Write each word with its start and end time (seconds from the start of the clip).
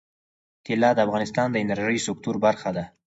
طلا 0.67 0.89
د 0.95 0.99
افغانستان 1.07 1.47
د 1.51 1.55
انرژۍ 1.63 1.99
سکتور 2.07 2.35
برخه 2.45 2.69
ده. 2.77 2.83